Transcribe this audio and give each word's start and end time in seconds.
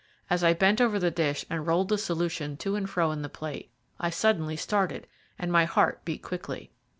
As 0.31 0.43
I 0.43 0.53
bent 0.53 0.81
over 0.81 0.97
the 0.97 1.11
dish 1.11 1.45
and 1.47 1.67
rolled 1.67 1.89
the 1.89 1.97
solution 1.99 2.57
to 2.57 2.75
and 2.75 2.89
fro 2.89 3.11
in 3.11 3.21
the 3.21 3.29
plate, 3.29 3.69
I 3.99 4.09
suddenly 4.09 4.55
started, 4.57 5.05
and 5.37 5.51
my 5.51 5.65
heart 5.65 6.03
beat 6.05 6.23
quickly. 6.23 6.71